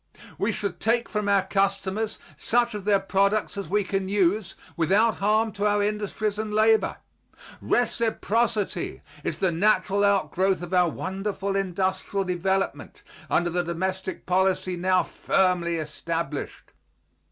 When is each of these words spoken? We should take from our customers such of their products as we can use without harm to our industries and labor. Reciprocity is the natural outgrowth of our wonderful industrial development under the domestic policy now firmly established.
We 0.39 0.51
should 0.51 0.79
take 0.79 1.07
from 1.09 1.29
our 1.29 1.43
customers 1.45 2.17
such 2.35 2.73
of 2.73 2.85
their 2.85 2.99
products 2.99 3.55
as 3.55 3.69
we 3.69 3.83
can 3.83 4.09
use 4.09 4.55
without 4.75 5.17
harm 5.17 5.51
to 5.51 5.67
our 5.67 5.83
industries 5.83 6.39
and 6.39 6.51
labor. 6.51 6.97
Reciprocity 7.61 9.03
is 9.23 9.37
the 9.37 9.51
natural 9.51 10.03
outgrowth 10.03 10.63
of 10.63 10.73
our 10.73 10.89
wonderful 10.89 11.55
industrial 11.55 12.23
development 12.23 13.03
under 13.29 13.51
the 13.51 13.61
domestic 13.61 14.25
policy 14.25 14.75
now 14.75 15.03
firmly 15.03 15.75
established. 15.75 16.71